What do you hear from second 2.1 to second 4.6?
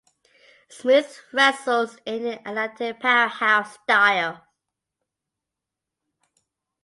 an "athletic powerhouse" style.